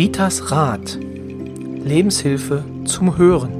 [0.00, 0.98] Ritas Rat.
[0.98, 3.52] Lebenshilfe zum Hören.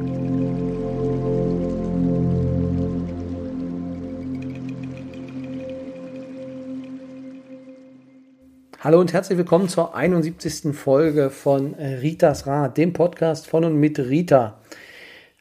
[8.79, 10.75] Hallo und herzlich willkommen zur 71.
[10.75, 14.59] Folge von Ritas Rat, dem Podcast von und mit Rita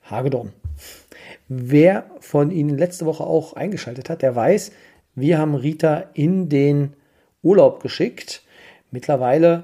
[0.03, 0.51] Hagedorn.
[1.47, 4.73] Wer von Ihnen letzte Woche auch eingeschaltet hat, der weiß,
[5.15, 6.91] wir haben Rita in den
[7.41, 8.43] Urlaub geschickt.
[8.91, 9.63] Mittlerweile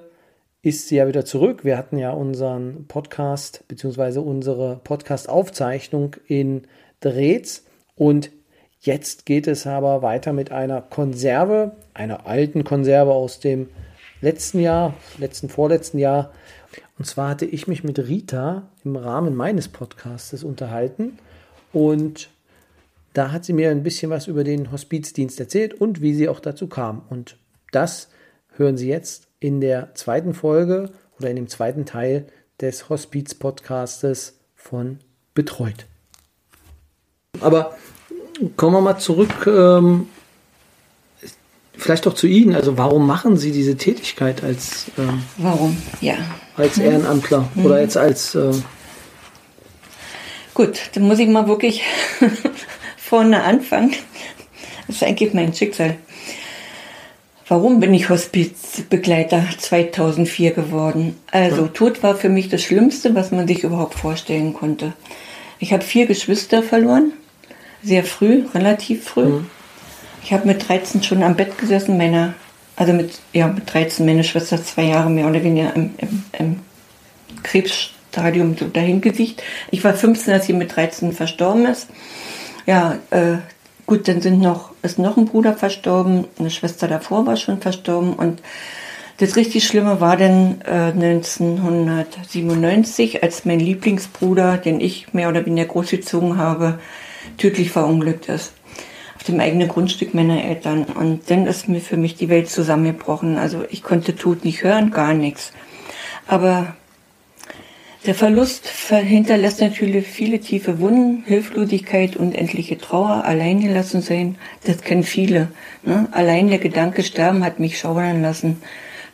[0.65, 1.63] ist sie ja wieder zurück.
[1.63, 4.17] Wir hatten ja unseren Podcast bzw.
[4.17, 6.63] unsere Podcast-Aufzeichnung in
[7.01, 8.31] Drehz und
[8.79, 13.70] jetzt geht es aber weiter mit einer Konserve, einer alten Konserve aus dem
[14.21, 16.33] letzten Jahr, letzten, vorletzten Jahr.
[16.97, 21.20] Und zwar hatte ich mich mit Rita im Rahmen meines Podcastes unterhalten
[21.73, 22.31] und
[23.13, 26.40] da hat sie mir ein bisschen was über den Hospizdienst erzählt und wie sie auch
[26.40, 27.03] dazu kam.
[27.07, 27.37] Und
[27.71, 28.09] das
[28.57, 32.27] hören Sie jetzt in der zweiten Folge oder in dem zweiten Teil
[32.59, 34.99] des Hospiz-Podcastes von
[35.33, 35.85] Betreut.
[37.41, 37.75] Aber
[38.55, 40.07] kommen wir mal zurück, ähm,
[41.73, 42.55] vielleicht doch zu Ihnen.
[42.55, 46.15] Also warum machen Sie diese Tätigkeit als ähm, warum ja
[46.55, 47.65] als Ehrenamtler mhm.
[47.65, 48.53] oder jetzt als äh,
[50.53, 51.83] gut, dann muss ich mal wirklich
[52.97, 53.93] vorne anfangen.
[54.87, 55.97] Das ist eigentlich mein Schicksal.
[57.48, 61.15] Warum bin ich Hospizbegleiter 2004 geworden?
[61.29, 64.94] Also, Tod war für mich das Schlimmste, was man sich überhaupt vorstellen konnte.
[65.59, 67.13] Ich habe vier Geschwister verloren,
[67.84, 69.25] sehr früh, relativ früh.
[69.25, 69.47] Mhm.
[70.24, 72.34] Ich habe mit 13 schon am Bett gesessen, meiner,
[72.75, 76.59] also mit, ja, mit 13, meine Schwester zwei Jahre mehr oder weniger im, im, im
[77.44, 79.03] Krebsstadium so dahin.
[79.69, 81.90] Ich war 15, als sie mit 13 verstorben ist.
[82.66, 83.38] Ja, äh,
[83.88, 88.13] Gut, dann sind noch, ist noch ein Bruder verstorben, eine Schwester davor war schon verstorben
[88.13, 88.41] und
[89.17, 95.68] das richtig Schlimme war dann äh, 1997, als mein Lieblingsbruder, den ich mehr oder weniger
[95.68, 96.79] großgezogen habe,
[97.38, 98.51] tödlich verunglückt ist.
[99.16, 100.84] Auf dem eigenen Grundstück meiner Eltern.
[100.84, 103.38] Und dann ist mir für mich die Welt zusammengebrochen.
[103.38, 105.53] Also ich konnte Tod nicht hören, gar nichts.
[106.28, 106.75] Aber
[108.06, 114.38] der Verlust hinterlässt natürlich viele tiefe Wunden, Hilflosigkeit, unendliche Trauer, alleingelassen sein.
[114.64, 115.50] Das kennen viele.
[115.84, 116.08] Ne?
[116.12, 118.62] Allein der Gedanke sterben hat mich schaudern lassen.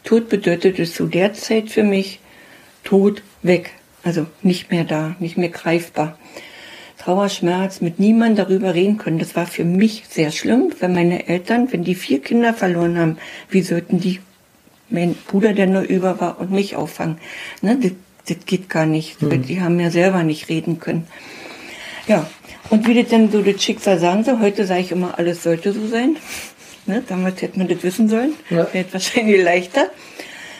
[0.04, 2.20] Tod bedeutete zu der Zeit für mich
[2.84, 3.72] Tod weg.
[4.04, 6.18] Also nicht mehr da, nicht mehr greifbar.
[6.98, 9.20] Trauer, Schmerz, mit niemandem darüber reden können.
[9.20, 13.18] Das war für mich sehr schlimm, wenn meine Eltern, wenn die vier Kinder verloren haben,
[13.50, 14.20] wie sollten die
[14.90, 17.18] mein Bruder, der nur über war, und mich auffangen?
[17.62, 17.78] Ne?
[18.28, 19.22] Das geht gar nicht.
[19.22, 19.44] Mhm.
[19.44, 21.08] Die haben ja selber nicht reden können.
[22.08, 22.28] Ja,
[22.70, 25.74] und wie das denn so das Schicksal sagen soll, heute sage ich immer, alles sollte
[25.74, 26.18] so sein.
[26.86, 28.34] Ne, damals hätte man das wissen sollen.
[28.50, 28.68] Ja.
[28.74, 29.90] Wäre wahrscheinlich leichter.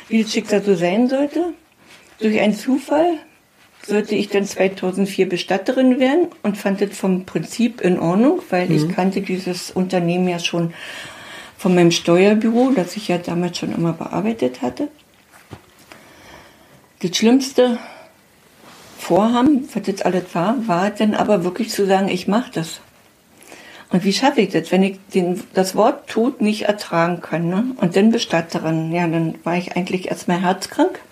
[0.08, 1.54] Wie das Schicksal so sein sollte.
[2.20, 3.18] Durch einen Zufall
[3.88, 8.76] sollte ich dann 2004 Bestatterin werden und fand das vom Prinzip in Ordnung, weil mhm.
[8.76, 10.74] ich kannte dieses Unternehmen ja schon
[11.58, 14.90] von meinem Steuerbüro, das ich ja damals schon immer bearbeitet hatte.
[17.02, 17.80] Das schlimmste
[19.00, 22.80] Vorhaben, was jetzt alles war, war dann aber wirklich zu sagen, ich mache das.
[23.90, 27.50] Und wie schaffe ich das, wenn ich den, das Wort Tod nicht ertragen kann?
[27.50, 27.66] Ne?
[27.78, 28.92] Und dann Bestatterin.
[28.92, 31.00] Ja, dann war ich eigentlich erstmal herzkrank.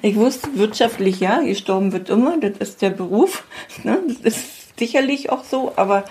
[0.00, 3.44] Ich wusste wirtschaftlich, ja, gestorben wird immer, das ist der Beruf.
[3.84, 3.98] Ne?
[4.08, 6.04] Das ist sicherlich auch so, aber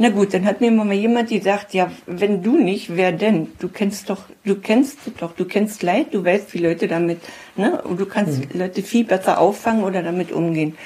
[0.00, 3.48] na gut, dann hat mir mal jemand gesagt, ja, wenn du nicht, wer denn?
[3.58, 7.18] Du kennst doch, du kennst doch, du kennst Leid, du weißt, wie Leute damit,
[7.56, 7.82] ne?
[7.82, 8.60] Und du kannst mhm.
[8.60, 10.78] Leute viel besser auffangen oder damit umgehen.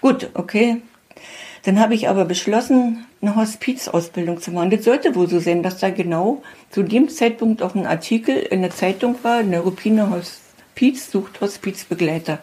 [0.00, 0.80] Gut, okay.
[1.64, 4.70] Dann habe ich aber beschlossen, eine Hospizausbildung zu machen.
[4.70, 8.62] Das sollte wohl so sein, dass da genau zu dem Zeitpunkt auch ein Artikel in
[8.62, 12.38] der Zeitung war, Neuropine Hospiz sucht Hospizbegleiter.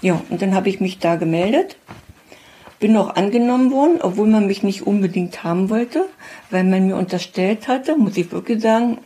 [0.00, 1.76] Ja, und dann habe ich mich da gemeldet
[2.78, 6.06] bin auch angenommen worden, obwohl man mich nicht unbedingt haben wollte,
[6.50, 8.98] weil man mir unterstellt hatte, muss ich wirklich sagen,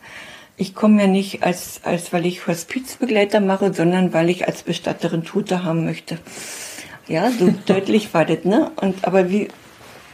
[0.56, 5.24] ich komme ja nicht als, als weil ich Hospizbegleiter mache, sondern weil ich als Bestatterin
[5.24, 6.18] Tote haben möchte.
[7.08, 8.70] Ja, so deutlich war das, ne?
[8.76, 9.48] Und aber wie,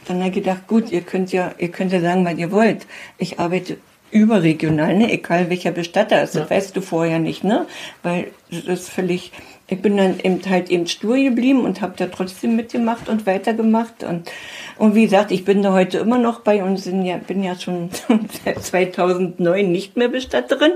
[0.06, 2.86] dann habe ich gedacht, gut, ihr könnt ja, ihr könnt ja sagen, was ihr wollt.
[3.18, 3.78] Ich arbeite
[4.12, 5.12] überregional, ne?
[5.12, 7.66] Egal welcher Bestatter ist, das weißt du vorher nicht, ne?
[8.04, 9.32] Weil das ist völlig,
[9.68, 14.04] ich bin dann eben halt eben stur geblieben und habe da trotzdem mitgemacht und weitergemacht
[14.04, 14.30] und
[14.78, 17.58] und wie gesagt, ich bin da heute immer noch bei und sind ja, bin ja
[17.58, 17.88] schon
[18.44, 20.72] seit 2009 nicht mehr Bestatterin.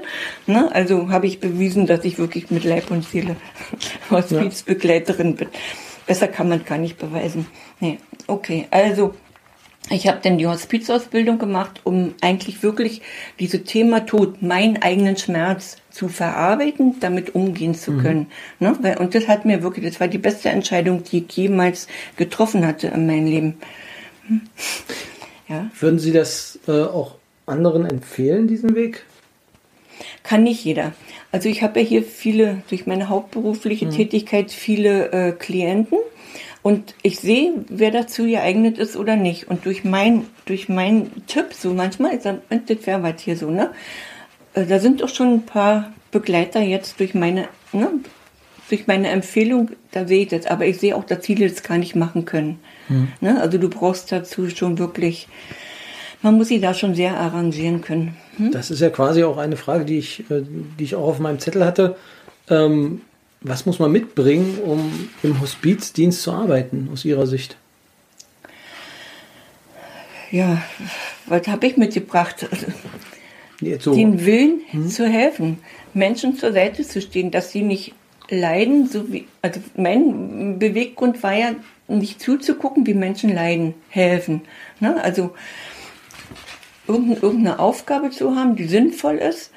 [0.46, 0.70] Ne?
[0.72, 3.36] Also habe ich bewiesen, dass ich wirklich mit Leib und Seele
[4.10, 5.48] Hospizbegleiterin bin.
[6.06, 7.46] Besser kann man gar nicht beweisen.
[7.78, 9.14] Nee, okay, also
[9.88, 13.02] Ich habe dann die Hospizausbildung gemacht, um eigentlich wirklich
[13.40, 18.26] dieses Thema Tod, meinen eigenen Schmerz zu verarbeiten, damit umgehen zu können.
[18.60, 18.76] Mhm.
[18.82, 18.98] Ne?
[18.98, 22.88] Und das hat mir wirklich, das war die beste Entscheidung, die ich jemals getroffen hatte
[22.88, 23.54] in meinem Leben.
[24.28, 24.42] Hm.
[25.48, 25.70] Ja.
[25.80, 27.16] Würden Sie das äh, auch
[27.46, 29.04] anderen empfehlen, diesen Weg?
[30.22, 30.92] Kann nicht jeder.
[31.32, 33.90] Also ich habe ja hier viele, durch meine hauptberufliche mhm.
[33.90, 35.98] Tätigkeit, viele äh, Klienten
[36.62, 39.48] und ich sehe, wer dazu geeignet ist oder nicht.
[39.48, 43.70] Und durch mein, durch meinen Tipp, so manchmal, das wäre was hier so, ne?
[44.54, 47.88] Äh, da sind auch schon ein paar Begleiter jetzt durch meine, ne?
[48.68, 50.46] durch meine Empfehlung, da sehe ich das.
[50.46, 52.60] Aber ich sehe auch, dass viele das gar nicht machen können.
[52.88, 53.08] Mhm.
[53.20, 53.40] Ne?
[53.40, 55.28] Also du brauchst dazu schon wirklich,
[56.22, 58.16] man muss sich da schon sehr arrangieren können.
[58.36, 58.52] Hm?
[58.52, 60.42] Das ist ja quasi auch eine Frage, die ich, äh,
[60.78, 61.96] die ich auch auf meinem Zettel hatte.
[62.48, 63.00] Ähm,
[63.40, 67.56] was muss man mitbringen, um im Hospizdienst zu arbeiten, aus Ihrer Sicht?
[70.30, 70.62] Ja,
[71.26, 72.46] was habe ich mitgebracht?
[73.78, 73.94] So.
[73.94, 74.88] Den Willen hm?
[74.88, 75.58] zu helfen,
[75.92, 77.92] Menschen zur Seite zu stehen, dass sie nicht
[78.30, 81.54] leiden, so wie, also mein Beweggrund war ja,
[81.88, 84.42] nicht zuzugucken, wie Menschen leiden, helfen.
[84.78, 85.02] Ne?
[85.02, 85.34] Also
[86.86, 89.50] irgendeine Aufgabe zu haben, die sinnvoll ist,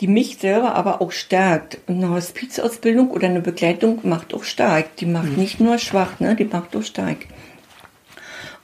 [0.00, 1.78] die mich selber aber auch stärkt.
[1.88, 4.96] Eine Hospizausbildung oder eine Begleitung macht auch stark.
[4.96, 5.36] Die macht mhm.
[5.36, 6.36] nicht nur schwach, ne?
[6.36, 7.26] die macht auch stark.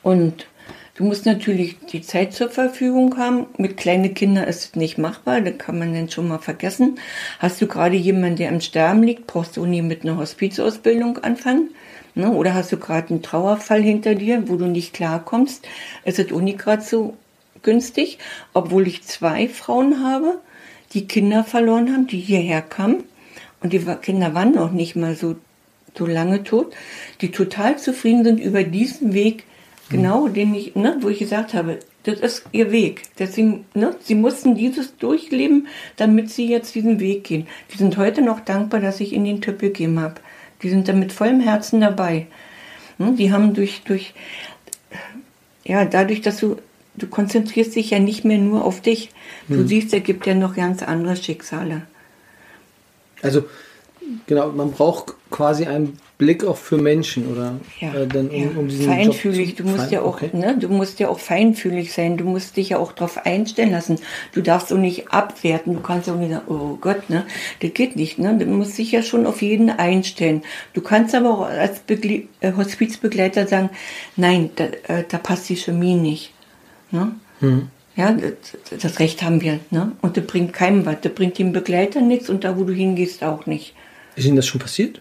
[0.02, 0.46] Und
[0.94, 3.46] du musst natürlich die Zeit zur Verfügung haben.
[3.58, 6.98] Mit kleinen Kindern ist es nicht machbar, da kann man dann schon mal vergessen.
[7.40, 11.70] Hast du gerade jemanden, der im Sterben liegt, brauchst du nie mit einer Hospizausbildung anfangen.
[12.14, 12.31] Ne?
[12.31, 15.66] Oder hast du gerade einen Trauerfall hinter dir, wo du nicht klarkommst,
[16.04, 17.16] ist es auch nicht gerade so
[17.62, 18.19] günstig,
[18.52, 20.38] obwohl ich zwei Frauen habe,
[20.92, 23.04] die Kinder verloren haben, die hierher kamen.
[23.60, 25.36] Und die Kinder waren noch nicht mal so,
[25.96, 26.75] so lange tot,
[27.20, 29.44] die total zufrieden sind über diesen Weg,
[29.88, 30.34] genau mhm.
[30.34, 33.02] den ich, ne, wo ich gesagt habe, das ist ihr Weg.
[33.19, 37.46] Deswegen, ne, sie mussten dieses durchleben, damit sie jetzt diesen Weg gehen.
[37.72, 40.16] Die sind heute noch dankbar, dass ich ihnen den Tipp gegeben habe.
[40.62, 42.26] Die sind da mit vollem Herzen dabei.
[42.98, 44.12] Ne, die haben durch, durch,
[45.64, 46.58] ja, dadurch, dass du
[46.96, 49.11] du konzentrierst dich ja nicht mehr nur auf dich.
[49.49, 49.69] Du hm.
[49.69, 51.82] siehst, er gibt ja noch ganz andere Schicksale.
[53.23, 53.44] Also,
[54.26, 57.56] genau, man braucht quasi einen Blick auch für Menschen, oder?
[57.81, 58.49] Ja, äh, dann, um, ja.
[58.56, 59.56] um feinfühlig.
[59.56, 60.31] du musst fein, ja auch, okay.
[60.32, 62.17] ne, du musst ja auch feinfühlig sein.
[62.17, 63.99] Du musst dich ja auch darauf einstellen lassen.
[64.32, 65.75] Du darfst auch nicht abwerten.
[65.75, 67.26] Du kannst auch nicht sagen, oh Gott, ne,
[67.61, 68.37] das geht nicht, ne.
[68.38, 70.43] Du musst dich ja schon auf jeden einstellen.
[70.73, 73.70] Du kannst aber auch als Begle äh, Hospizbegleiter sagen,
[74.17, 76.33] nein, da, äh, da passt die Chemie nicht.
[76.90, 77.12] Ne?
[77.40, 77.69] Hm.
[77.96, 78.16] Ja,
[78.81, 79.60] das, Recht haben wir.
[79.70, 79.92] Ne?
[80.02, 80.96] Und das bringt keinem was.
[81.02, 83.75] Das bringt dem Begleiter nichts und da, wo du hingehst, auch nicht.
[84.16, 85.00] Ist Ihnen das schon passiert?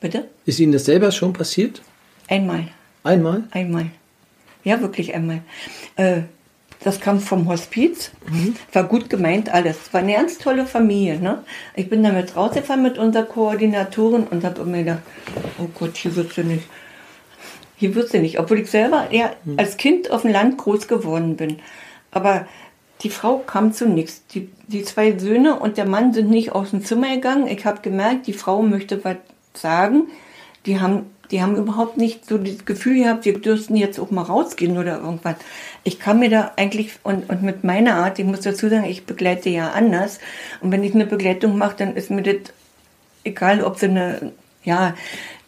[0.00, 0.28] Bitte?
[0.46, 1.82] Ist Ihnen das selber schon passiert?
[2.28, 2.68] Einmal.
[3.04, 3.44] Einmal?
[3.50, 3.86] Einmal.
[4.64, 5.42] Ja, wirklich einmal.
[5.96, 6.22] Äh,
[6.84, 8.10] das kam vom Hospiz.
[8.28, 8.56] Mhm.
[8.72, 9.92] War gut gemeint alles.
[9.92, 11.20] War eine ganz tolle Familie.
[11.20, 11.44] Ne?
[11.76, 15.02] Ich bin damit rausgefahren mit unserer Koordinatorin und habe mir gedacht,
[15.58, 16.64] oh Gott, hier wird sie nicht.
[17.82, 19.58] Hier wird sie nicht, obwohl ich selber ja hm.
[19.58, 21.56] als Kind auf dem Land groß geworden bin.
[22.12, 22.46] Aber
[23.00, 24.24] die Frau kam zu nichts.
[24.28, 27.48] Die, die zwei Söhne und der Mann sind nicht aus dem Zimmer gegangen.
[27.48, 29.16] Ich habe gemerkt, die Frau möchte was
[29.54, 30.04] sagen.
[30.64, 34.22] Die haben, die haben überhaupt nicht so das Gefühl gehabt, wir dürften jetzt auch mal
[34.22, 35.34] rausgehen oder irgendwas.
[35.82, 39.06] Ich kann mir da eigentlich, und, und mit meiner Art, ich muss dazu sagen, ich
[39.06, 40.20] begleite ja anders.
[40.60, 42.52] Und wenn ich eine Begleitung mache, dann ist mir das
[43.24, 44.30] egal, ob sie eine,
[44.62, 44.94] ja,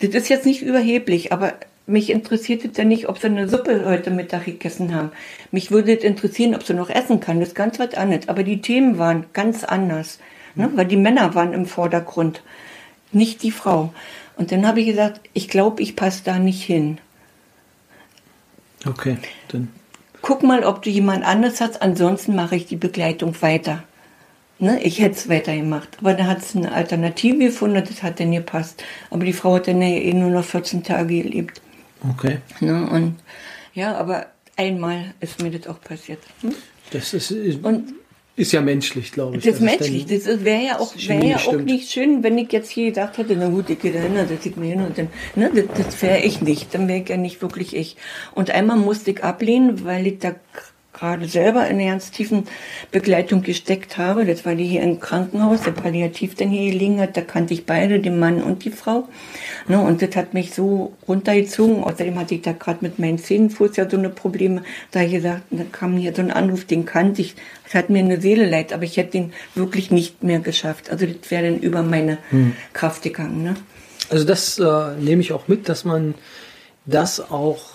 [0.00, 1.52] das ist jetzt nicht überheblich, aber
[1.86, 5.10] mich interessiert es ja nicht, ob sie eine Suppe heute Mittag gegessen haben.
[5.50, 7.40] Mich würde es interessieren, ob sie noch essen kann.
[7.40, 8.28] Das ist ganz was anderes.
[8.28, 10.18] Aber die Themen waren ganz anders.
[10.54, 10.70] Ne?
[10.74, 12.42] Weil die Männer waren im Vordergrund,
[13.12, 13.92] nicht die Frau.
[14.36, 16.98] Und dann habe ich gesagt, ich glaube, ich passe da nicht hin.
[18.86, 19.68] Okay, dann.
[20.22, 23.84] Guck mal, ob du jemand anderes hast, ansonsten mache ich die Begleitung weiter.
[24.58, 25.88] Ne, ich hätte es weitergemacht.
[26.00, 28.82] Aber da hat es eine Alternative gefunden, das hat dann gepasst.
[29.10, 31.60] Aber die Frau hat dann ja eh nur noch 14 Tage gelebt.
[32.10, 32.38] Okay.
[32.60, 33.16] Ne, und
[33.72, 36.20] ja, aber einmal ist mir das auch passiert.
[36.42, 36.54] Hm?
[36.90, 37.94] Das ist, und,
[38.36, 39.44] ist ja menschlich, glaube ich.
[39.44, 40.06] Das ist menschlich.
[40.06, 43.36] Das wäre ja, auch, wär ja auch nicht schön, wenn ich jetzt hier gedacht hätte,
[43.36, 46.02] na gut, ich gehe da hin, das sieht mir hin und dann, ne, das, das
[46.02, 46.74] wäre ich nicht.
[46.74, 47.96] Dann wäre ich ja nicht wirklich ich.
[48.34, 50.34] Und einmal musste ich ablehnen, weil ich da
[50.94, 52.44] gerade selber in einer ganz tiefen
[52.90, 54.24] Begleitung gesteckt habe.
[54.24, 57.16] Das war die hier im Krankenhaus, der Palliativ dann hier gelegen hat.
[57.16, 59.08] Da kannte ich beide, den Mann und die Frau.
[59.68, 61.84] Ne, und das hat mich so runtergezogen.
[61.84, 64.62] Außerdem hatte ich da gerade mit meinen Zähnenfuß ja so eine Probleme.
[64.92, 67.34] Da ich gesagt, da kam hier so ein Anruf, den kannte ich.
[67.64, 70.90] Das hat mir eine Seele leid, aber ich hätte den wirklich nicht mehr geschafft.
[70.90, 72.54] Also das wäre dann über meine hm.
[72.72, 73.42] Kraft gegangen.
[73.42, 73.56] Ne?
[74.10, 76.14] Also das äh, nehme ich auch mit, dass man
[76.86, 77.73] das auch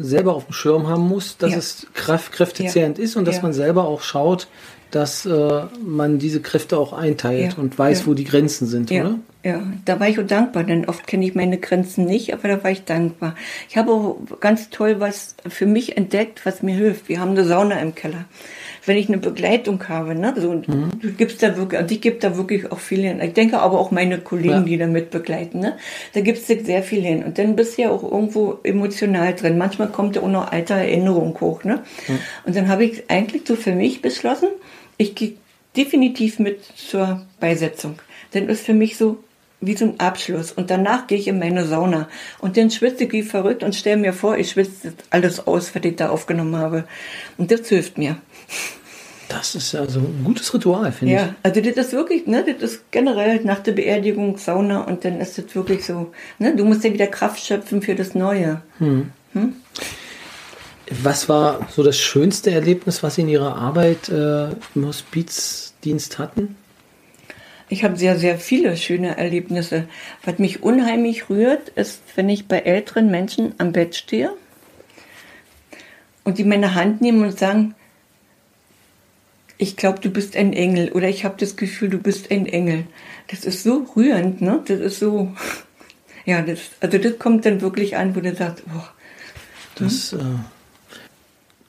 [0.00, 1.58] selber auf dem Schirm haben muss, dass Ja.
[1.58, 3.42] es kraft, kräftezehrend ist und dass Ja.
[3.42, 4.48] man selber auch schaut,
[4.90, 7.58] dass äh, man diese Kräfte auch einteilt Ja.
[7.58, 8.06] und weiß, Ja.
[8.06, 9.18] wo die Grenzen sind, Ja, oder?
[9.44, 12.64] ja, da war ich auch dankbar, denn oft kenne ich meine Grenzen nicht, aber da
[12.64, 13.36] war ich dankbar.
[13.68, 17.08] Ich habe auch ganz toll was für mich entdeckt, was mir hilft.
[17.08, 18.24] Wir haben eine Sauna im Keller.
[18.86, 20.90] Wenn ich eine Begleitung habe, ne, so, und Mhm.
[21.02, 23.20] du gibst da wirklich, und ich gebe da wirklich auch viel hin.
[23.20, 24.60] Ich denke aber auch meine Kollegen, Ja.
[24.60, 25.76] die da mit begleiten, ne,
[26.14, 27.22] da gibst du sehr viel hin.
[27.24, 29.58] Und dann bist du ja auch irgendwo emotional drin.
[29.58, 31.82] Manchmal kommt ja auch noch alte Erinnerung hoch, ne.
[32.46, 34.48] Und dann habe ich eigentlich so für mich beschlossen,
[34.96, 35.34] ich gehe
[35.76, 37.98] definitiv mit zur Beisetzung.
[38.32, 39.18] Dann ist für mich so
[39.62, 40.52] wie so ein Abschluss.
[40.52, 42.08] Und danach gehe ich in meine Sauna.
[42.40, 45.84] Und dann schwitze ich wie verrückt und stelle mir vor, ich schwitze alles aus, was
[45.84, 46.84] ich da aufgenommen habe.
[47.36, 48.16] Und das hilft mir.
[49.28, 52.90] Das ist also ein gutes Ritual, finde Ja, also das ist wirklich, ne, das ist
[52.90, 56.92] generell nach der Beerdigung Sauna und dann ist das wirklich so, ne, du musst ja
[56.92, 58.60] wieder Kraft schöpfen für das Neue.
[58.80, 59.12] ich.
[61.02, 66.56] Was war so das schönste Erlebnis, was Sie in Ihrer Arbeit äh, im Hospizdienst hatten?
[67.68, 69.84] Ich habe sehr, sehr viele schöne Erlebnisse.
[70.24, 74.32] Was mich unheimlich rührt, ist, wenn ich bei älteren Menschen am Bett stehe
[76.24, 77.76] und die meine Hand nehmen und sagen,
[79.60, 82.84] ich glaube, du bist ein Engel oder ich habe das Gefühl, du bist ein Engel.
[83.28, 84.62] Das ist so rührend, ne?
[84.66, 85.34] Das ist so,
[86.24, 88.82] ja, das, also das kommt dann wirklich an, wo du sagst, oh,
[89.76, 90.18] Das äh,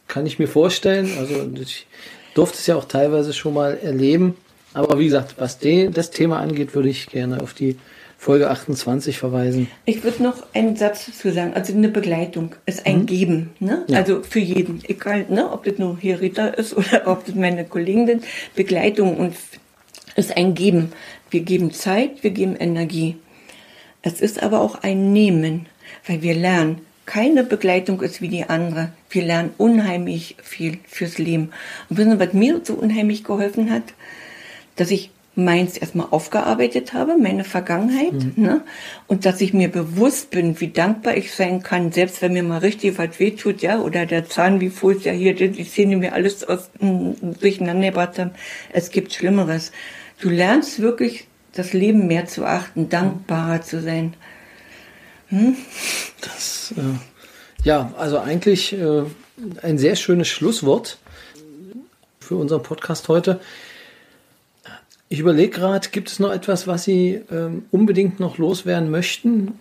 [0.08, 1.12] kann ich mir vorstellen.
[1.20, 1.86] Also ich
[2.34, 4.36] durfte es ja auch teilweise schon mal erleben.
[4.74, 7.78] Aber wie gesagt, was den, das Thema angeht, würde ich gerne auf die
[8.22, 9.68] Folge 28 verweisen.
[9.86, 11.56] Ich würde noch einen Satz dazu sagen.
[11.56, 13.50] Also eine Begleitung ist ein Geben.
[13.60, 13.84] Ne?
[13.88, 13.98] Ja.
[13.98, 14.80] Also für jeden.
[14.88, 15.52] Egal, ne?
[15.52, 18.24] ob das nur hier Rita ist oder ob das meine Kollegen sind.
[18.56, 19.34] Begleitung und
[20.16, 20.92] ist ein Geben.
[21.32, 23.16] Wir geben Zeit, wir geben Energie.
[24.04, 25.66] Es ist aber auch ein Nehmen,
[26.06, 26.82] weil wir lernen.
[27.08, 28.92] Keine Begleitung ist wie die andere.
[29.10, 31.50] Wir lernen unheimlich viel fürs Leben.
[31.90, 33.96] Und wissen Sie, was mir so unheimlich geholfen hat?
[34.76, 35.12] dass ich
[35.44, 38.62] meins erstmal aufgearbeitet habe, meine Vergangenheit, ne?
[39.08, 42.60] und dass ich mir bewusst bin, wie dankbar ich sein kann, selbst wenn mir mal
[42.60, 46.44] richtig was wehtut, ja, oder der Zahn, wie Fuß, ja, hier, die, Zähne mir alles
[46.44, 48.32] aus, m, durcheinander gebracht haben.
[48.72, 49.72] Es gibt Schlimmeres.
[50.20, 54.14] Du lernst wirklich, das Leben mehr zu achten, dankbarer zu sein.
[56.22, 59.04] Das, äh, ja, also eigentlich äh,
[59.62, 60.98] ein sehr schönes Schlusswort
[62.20, 63.40] für unseren Podcast heute.
[65.12, 69.60] Ich überlege gerade, gibt es noch etwas, was Sie ähm, unbedingt noch loswerden möchten,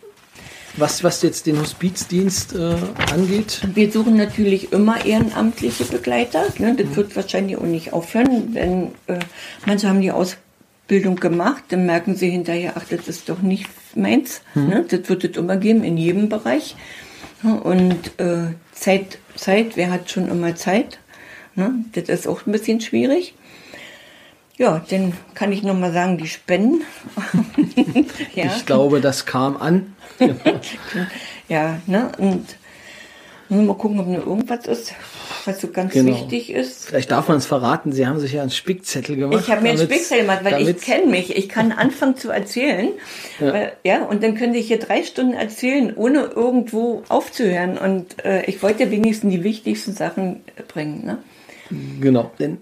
[0.77, 2.77] was, was jetzt den Hospizdienst äh,
[3.13, 3.61] angeht?
[3.75, 6.45] Wir suchen natürlich immer ehrenamtliche Begleiter.
[6.59, 6.77] Ne?
[6.79, 8.55] Das wird wahrscheinlich auch nicht aufhören.
[8.55, 9.19] Wenn äh,
[9.67, 14.43] manche haben die Ausbildung gemacht, dann merken sie hinterher, ach, das ist doch nicht meins.
[14.55, 14.85] Ne?
[14.89, 16.77] Das wird es immer geben in jedem Bereich.
[17.43, 21.01] Und äh, Zeit, Zeit, wer hat schon immer Zeit?
[21.57, 21.85] Ne?
[21.91, 23.35] Das ist auch ein bisschen schwierig.
[24.61, 26.83] Ja, dann kann ich noch mal sagen, die Spenden.
[28.35, 28.45] ja.
[28.45, 29.97] Ich glaube, das kam an.
[31.49, 32.13] Ja, ne?
[32.19, 32.47] Und
[33.49, 34.93] wir mal gucken, ob noch irgendwas ist,
[35.47, 36.13] was so ganz Genau.
[36.15, 36.87] wichtig ist.
[36.87, 39.43] Vielleicht darf man es verraten, Sie haben sich ja einen Spickzettel gemacht.
[39.43, 41.35] Ich habe mir einen Spickzettel gemacht, weil ich kenne mich.
[41.37, 42.91] Ich kann anfangen zu erzählen.
[43.41, 43.53] Ja.
[43.53, 47.79] Weil, ja, und dann könnte ich hier drei Stunden erzählen, ohne irgendwo aufzuhören.
[47.79, 51.05] Und äh, ich wollte wenigstens die wichtigsten Sachen bringen.
[51.05, 51.19] Ne?
[52.01, 52.59] Genau, denn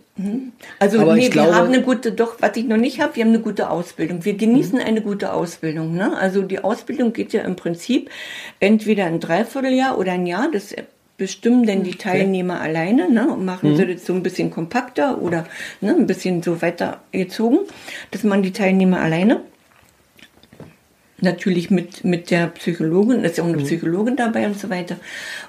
[0.78, 3.16] Also Aber nee, ich glaube- wir haben eine gute, doch, was ich noch nicht habe,
[3.16, 4.24] wir haben eine gute Ausbildung.
[4.24, 5.94] Wir genießen eine gute Ausbildung.
[5.94, 6.16] Ne?
[6.16, 8.10] Also die Ausbildung geht ja im Prinzip
[8.60, 10.50] entweder ein Dreivierteljahr oder ein Jahr.
[10.52, 10.74] Das
[11.16, 13.28] bestimmen denn die Teilnehmer alleine ne?
[13.32, 15.46] und machen sie das so ein bisschen kompakter oder
[15.80, 17.58] ne, ein bisschen so weiter gezogen.
[18.10, 19.40] Das machen die Teilnehmer alleine.
[21.20, 24.96] Natürlich mit, mit der Psychologin, ist ja auch eine Psychologin dabei und so weiter.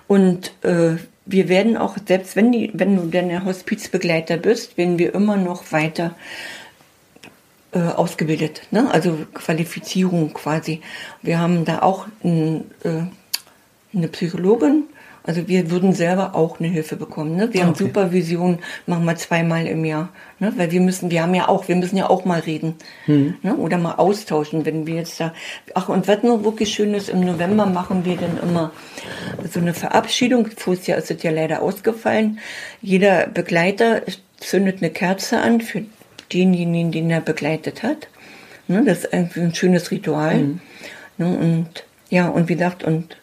[0.07, 0.95] Und äh,
[1.31, 5.37] wir werden auch, selbst wenn, die, wenn du denn der Hospizbegleiter bist, werden wir immer
[5.37, 6.15] noch weiter
[7.71, 8.63] äh, ausgebildet.
[8.71, 8.89] Ne?
[8.91, 10.81] Also Qualifizierung quasi.
[11.21, 13.03] Wir haben da auch ein, äh,
[13.95, 14.85] eine Psychologin.
[15.29, 17.35] Also wir würden selber auch eine Hilfe bekommen.
[17.35, 17.53] Ne?
[17.53, 17.83] Wir haben Okay.
[17.83, 18.57] Supervision,
[18.87, 20.09] machen wir zweimal im Jahr.
[20.39, 20.51] Ne?
[20.57, 22.73] Weil wir müssen, wir haben ja auch, wir müssen ja auch mal reden.
[23.43, 23.55] Ne?
[23.55, 25.31] Oder mal austauschen, wenn wir jetzt da.
[25.75, 28.71] Ach, und was nur wirklich schön ist, im November machen wir dann immer
[29.47, 30.47] so eine Verabschiedung.
[30.57, 32.39] Vorher Jahr ist es ja leider ausgefallen.
[32.81, 34.01] Jeder Begleiter
[34.37, 35.83] zündet eine Kerze an für
[36.33, 38.07] denjenigen, den er begleitet hat.
[38.67, 38.83] Ne?
[38.83, 40.57] Das ist irgendwie ein schönes Ritual.
[41.19, 41.37] Ne?
[41.37, 43.15] Und ja, und wie gesagt, und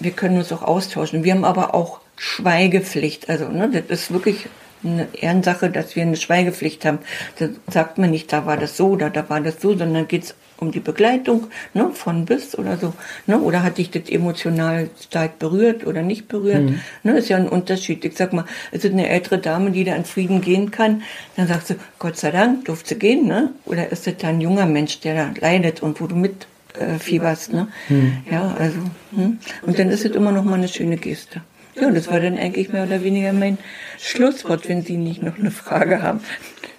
[0.00, 1.24] wir können uns auch austauschen.
[1.24, 3.28] Wir haben aber auch Schweigepflicht.
[3.28, 4.46] Also, ne, das ist wirklich
[4.82, 6.98] eine Ehrensache, dass wir eine Schweigepflicht haben.
[7.38, 10.24] Da sagt man nicht, da war das so oder da war das so, sondern geht
[10.24, 12.94] es um die Begleitung, ne, von bis oder so,
[13.26, 16.80] ne, oder hat dich das emotional stark berührt oder nicht berührt, mhm.
[17.02, 18.04] ne, ist ja ein Unterschied.
[18.04, 21.02] Ich sag mal, es ist eine ältere Dame, die da in Frieden gehen kann,
[21.36, 24.40] dann sagst du, Gott sei Dank, durfte sie gehen, ne, oder ist das da ein
[24.40, 26.46] junger Mensch, der da leidet und wo du mit
[26.78, 28.18] äh, fieberst, ne, mhm.
[28.30, 28.78] ja, also,
[29.14, 29.38] hm?
[29.62, 31.42] und dann ist es immer noch mal eine schöne Geste.
[31.76, 33.58] Ja, das war dann eigentlich mehr oder weniger mein
[33.98, 36.20] Schlusswort, wenn Sie nicht noch eine Frage haben.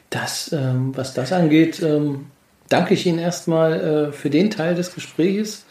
[0.09, 2.27] Das, ähm, was das angeht, ähm,
[2.69, 5.65] danke ich Ihnen erstmal äh, für den Teil des Gesprächs.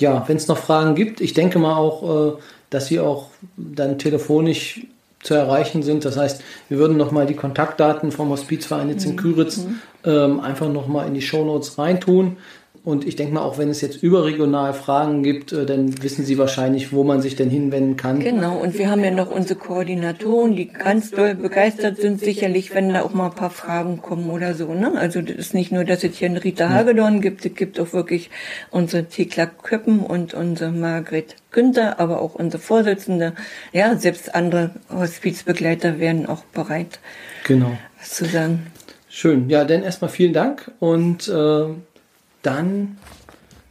[0.00, 3.98] Ja, wenn es noch Fragen gibt, ich denke mal auch, äh, dass Sie auch dann
[3.98, 4.80] telefonisch
[5.22, 6.04] zu erreichen sind.
[6.04, 9.16] Das heißt, wir würden nochmal die Kontaktdaten vom Hospizverein jetzt in mhm.
[9.16, 9.80] Küritz mhm.
[10.04, 12.36] ähm, einfach nochmal in die Shownotes reintun.
[12.84, 16.36] Und ich denke mal, auch wenn es jetzt überregional Fragen gibt, äh, dann wissen Sie
[16.36, 18.20] wahrscheinlich, wo man sich denn hinwenden kann.
[18.20, 22.92] Genau, und wir haben ja noch unsere Koordinatoren, die ganz doll begeistert sind, sicherlich, wenn
[22.92, 24.74] da auch mal ein paar Fragen kommen oder so.
[24.74, 24.92] Ne?
[24.98, 27.94] Also das ist nicht nur, dass es hier eine Rita Hagedorn gibt, es gibt auch
[27.94, 28.28] wirklich
[28.70, 33.32] unsere Thekla Köppen und unsere Margret Günther, aber auch unsere Vorsitzende.
[33.72, 36.98] Ja, selbst andere Hospizbegleiter wären auch bereit,
[37.46, 37.78] genau.
[37.98, 38.66] was zu sagen.
[39.08, 39.48] Schön.
[39.48, 41.68] Ja, dann erstmal vielen Dank und äh
[42.44, 42.98] dann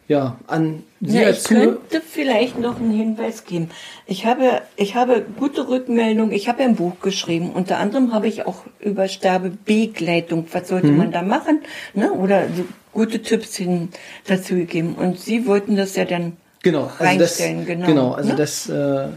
[0.07, 3.69] ja, an Sie ja, ich könnte vielleicht noch einen Hinweis geben.
[4.05, 6.31] Ich habe, ich habe gute Rückmeldung.
[6.31, 7.51] Ich habe ein Buch geschrieben.
[7.51, 10.45] Unter anderem habe ich auch über Sterbebegleitung.
[10.51, 10.97] Was sollte mhm.
[10.97, 11.61] man da machen?
[11.93, 12.11] Ne?
[12.11, 13.89] Oder so gute Tipps hin
[14.27, 14.95] dazu gegeben.
[14.95, 17.59] Und Sie wollten das ja dann genau, also reinstellen.
[17.59, 18.11] Das, genau, genau.
[18.11, 18.35] Also ne?
[18.35, 19.07] das, äh,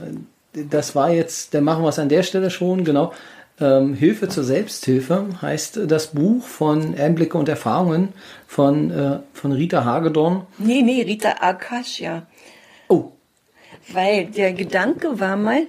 [0.53, 2.85] das war jetzt, dann machen wir es an der Stelle schon.
[2.85, 3.13] Genau.
[3.59, 8.11] Ähm, Hilfe zur Selbsthilfe heißt das Buch von Einblicke und Erfahrungen
[8.47, 10.47] von, äh, von Rita Hagedorn.
[10.59, 12.27] Nee, nee, Rita Akasha.
[12.89, 13.13] Oh.
[13.93, 15.69] Weil der Gedanke war mal,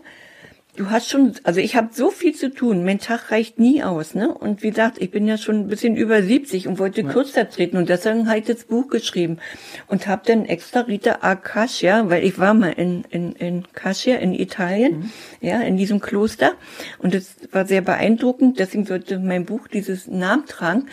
[0.78, 4.16] du hast schon, also ich habe so viel zu tun, mein Tag reicht nie aus,
[4.16, 4.34] ne?
[4.34, 7.12] Und wie gesagt, ich bin ja schon ein bisschen über 70 und wollte ja.
[7.12, 9.40] kürzer treten und deswegen habe ich das Buch geschrieben
[9.88, 14.34] und habe dann extra Rita Akasha, weil ich war mal in in in Cascia in
[14.34, 15.12] Italien, mhm.
[15.42, 16.54] ja, in diesem Kloster
[17.00, 20.88] und es war sehr beeindruckend, deswegen sollte mein Buch dieses Namen tragen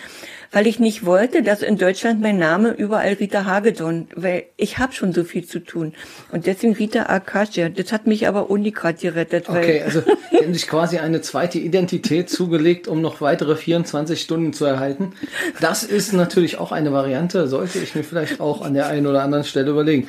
[0.54, 4.92] weil ich nicht wollte, dass in Deutschland mein Name überall Rita Hagedorn, weil ich habe
[4.92, 5.94] schon so viel zu tun.
[6.30, 7.68] Und deswegen Rita Akasha.
[7.68, 9.48] Das hat mich aber Unikat gerettet.
[9.48, 14.52] Okay, also die haben sich quasi eine zweite Identität zugelegt, um noch weitere 24 Stunden
[14.52, 15.12] zu erhalten.
[15.60, 19.22] Das ist natürlich auch eine Variante, sollte ich mir vielleicht auch an der einen oder
[19.22, 20.08] anderen Stelle überlegen.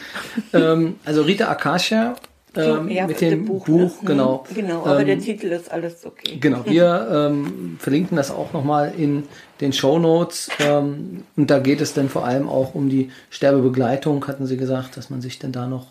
[0.54, 2.15] Ähm, also Rita Akasha
[2.58, 4.08] ähm, ja, mit dem Buch, Buch ne?
[4.08, 4.45] genau.
[4.54, 6.38] Genau, aber ähm, der Titel ist alles okay.
[6.39, 9.23] Genau, wir ähm, verlinken das auch nochmal in
[9.62, 10.49] den Show Notes.
[10.60, 14.97] Ähm, und da geht es dann vor allem auch um die Sterbebegleitung, hatten sie gesagt,
[14.97, 15.88] dass man sich dann da noch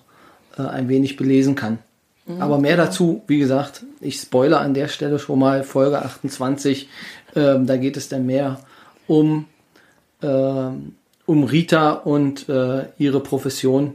[0.58, 1.78] äh, ein wenig belesen kann.
[2.26, 2.40] Mhm.
[2.40, 6.88] Aber mehr dazu, wie gesagt, ich spoilere an der Stelle schon mal Folge 28.
[7.36, 8.60] Ähm, da geht es dann mehr
[9.06, 9.46] um,
[10.22, 10.94] ähm,
[11.26, 13.94] um Rita und äh, ihre Profession.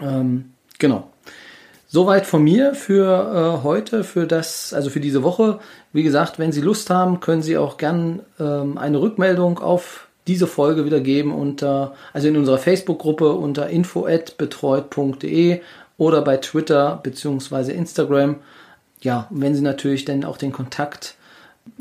[0.00, 1.10] Ähm, genau.
[1.92, 5.58] Soweit von mir für äh, heute, für das, also für diese Woche.
[5.92, 10.46] Wie gesagt, wenn Sie Lust haben, können Sie auch gern ähm, eine Rückmeldung auf diese
[10.46, 15.60] Folge wieder geben unter, also in unserer Facebook-Gruppe unter info@betreut.de
[16.00, 17.72] oder bei Twitter bzw.
[17.72, 18.36] Instagram.
[19.02, 21.14] Ja, wenn Sie natürlich dann auch den Kontakt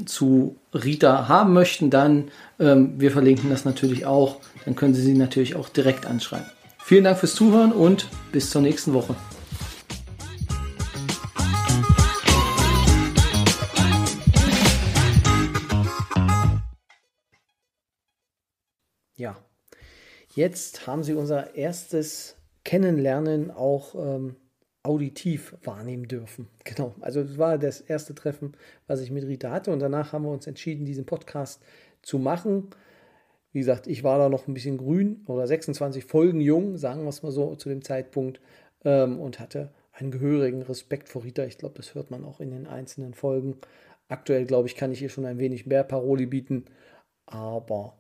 [0.06, 2.30] zu Rita haben möchten, dann
[2.60, 4.42] ähm, wir verlinken das natürlich auch.
[4.66, 6.46] Dann können Sie sie natürlich auch direkt anschreiben.
[6.80, 9.16] Vielen Dank fürs Zuhören und bis zur nächsten Woche.
[19.16, 19.38] Ja,
[20.36, 24.36] jetzt haben Sie unser erstes Kennenlernen auch ähm,
[24.84, 26.48] auditiv wahrnehmen dürfen.
[26.64, 28.54] Genau, also das war das erste Treffen,
[28.88, 31.62] was ich mit Rita hatte und danach haben wir uns entschieden, diesen Podcast
[32.02, 32.70] zu machen.
[33.52, 37.10] Wie gesagt, ich war da noch ein bisschen grün oder 26 Folgen jung, sagen wir
[37.10, 38.40] es mal so, zu dem Zeitpunkt
[38.86, 41.44] ähm, und hatte einen gehörigen Respekt vor Rita.
[41.46, 43.58] Ich glaube, das hört man auch in den einzelnen Folgen.
[44.08, 46.66] Aktuell, glaube ich, kann ich ihr schon ein wenig mehr Paroli bieten,
[47.26, 48.00] aber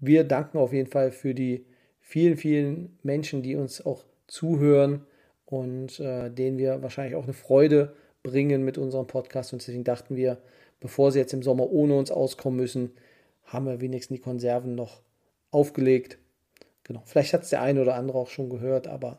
[0.00, 1.66] wir danken auf jeden Fall für die
[2.04, 5.06] vielen, vielen Menschen, die uns auch zuhören
[5.46, 9.52] und äh, denen wir wahrscheinlich auch eine Freude bringen mit unserem Podcast.
[9.52, 10.38] Und deswegen dachten wir,
[10.80, 12.92] bevor sie jetzt im Sommer ohne uns auskommen müssen,
[13.44, 15.00] haben wir wenigstens die Konserven noch
[15.50, 16.18] aufgelegt.
[16.84, 19.18] Genau, vielleicht hat es der eine oder andere auch schon gehört, aber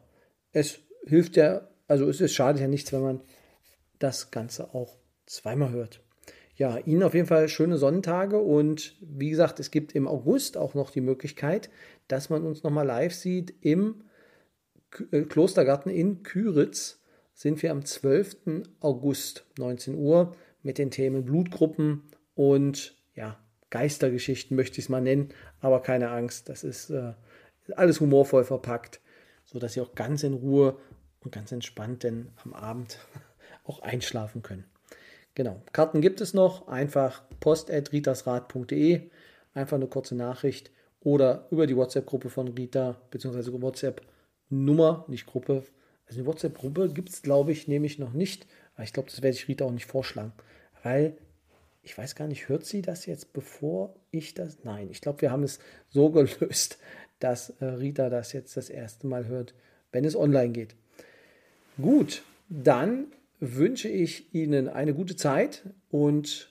[0.52, 3.22] es hilft ja, also es ist schadet ja nichts, wenn man
[3.98, 4.96] das Ganze auch
[5.26, 6.02] zweimal hört
[6.58, 10.74] ja, Ihnen auf jeden Fall schöne Sonnentage und wie gesagt, es gibt im August auch
[10.74, 11.70] noch die Möglichkeit,
[12.08, 14.04] dass man uns nochmal live sieht im
[15.12, 17.02] äh, Klostergarten in Küritz.
[17.34, 18.64] Sind wir am 12.
[18.80, 23.38] August, 19 Uhr, mit den Themen Blutgruppen und ja,
[23.70, 27.14] Geistergeschichten möchte ich es mal nennen, aber keine Angst, das ist äh,
[27.76, 29.02] alles humorvoll verpackt,
[29.46, 30.78] sodass Sie auch ganz in Ruhe
[31.20, 33.00] und ganz entspannt denn am Abend
[33.66, 34.66] auch einschlafen können.
[35.34, 39.10] Genau, Karten gibt es noch, einfach post.ritasrad.de,
[39.54, 40.72] einfach eine kurze Nachricht
[41.06, 45.64] oder über die WhatsApp-Gruppe von Rita, beziehungsweise WhatsApp-Nummer, nicht Gruppe.
[46.08, 48.48] Also eine WhatsApp-Gruppe gibt es, glaube ich, nämlich noch nicht.
[48.74, 50.34] Aber ich glaube, das werde ich Rita auch nicht vorschlagen,
[50.82, 51.16] weil
[51.84, 54.64] ich weiß gar nicht, hört sie das jetzt, bevor ich das?
[54.64, 56.80] Nein, ich glaube, wir haben es so gelöst,
[57.20, 59.54] dass äh, Rita das jetzt das erste Mal hört,
[59.92, 60.76] wenn es online geht.
[61.80, 66.50] Gut, dann wünsche ich Ihnen eine gute Zeit und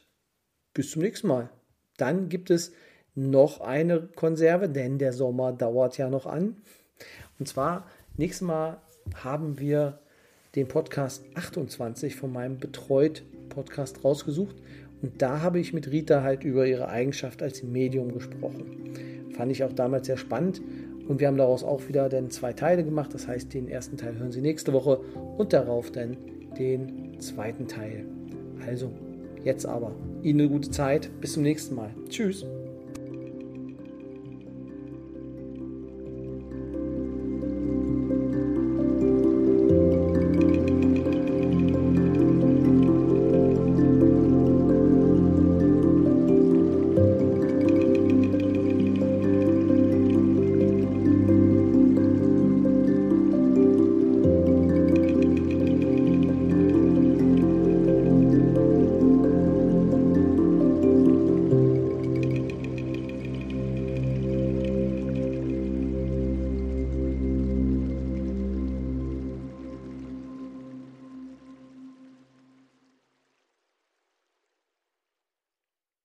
[0.75, 1.51] bis zum nächsten Mal.
[1.97, 2.73] Dann gibt es
[3.15, 6.57] noch eine Konserve, denn der Sommer dauert ja noch an.
[7.39, 8.79] Und zwar, nächstes Mal
[9.23, 9.99] haben wir
[10.55, 14.57] den Podcast 28 von meinem Betreut Podcast rausgesucht.
[15.03, 18.95] Und da habe ich mit Rita halt über ihre Eigenschaft als Medium gesprochen.
[19.37, 20.63] Fand ich auch damals sehr spannend.
[21.09, 23.13] Und wir haben daraus auch wieder dann zwei Teile gemacht.
[23.13, 25.01] Das heißt, den ersten Teil hören Sie nächste Woche
[25.37, 26.17] und darauf dann
[26.59, 28.07] den zweiten Teil.
[28.67, 28.91] Also,
[29.43, 29.95] jetzt aber.
[30.23, 31.11] Ihnen eine gute Zeit.
[31.21, 31.91] Bis zum nächsten Mal.
[32.09, 32.47] Tschüss.